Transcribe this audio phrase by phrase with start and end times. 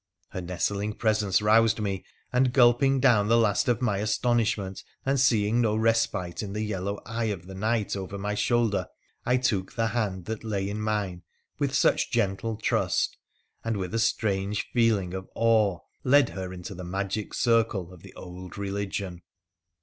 [0.29, 2.03] Her nestling presence roused me,
[2.33, 6.21] and, gulping down the last of my astonishment, and seeing no PHRA THE PIKENICIAN 87
[6.25, 8.87] respite in the yellow eye of the night over my shoulder,
[9.27, 11.21] I took the hand that lay in mine
[11.59, 13.17] with such gentle trust
[13.63, 18.15] and, with a strange feeling of awe, led her into the magic circle of the
[18.15, 19.21] old religion.